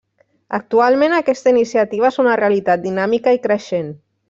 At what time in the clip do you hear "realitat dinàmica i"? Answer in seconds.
2.41-3.43